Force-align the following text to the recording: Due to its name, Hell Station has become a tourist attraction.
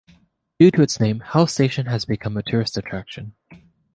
Due 0.57 0.71
to 0.71 0.81
its 0.81 0.99
name, 0.99 1.19
Hell 1.19 1.45
Station 1.45 1.85
has 1.85 2.05
become 2.05 2.35
a 2.35 2.41
tourist 2.41 2.75
attraction. 2.75 3.35